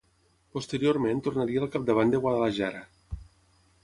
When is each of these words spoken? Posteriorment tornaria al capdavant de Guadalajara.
Posteriorment 0.57 1.19
tornaria 1.27 1.61
al 1.65 1.69
capdavant 1.75 2.13
de 2.13 2.21
Guadalajara. 2.23 2.81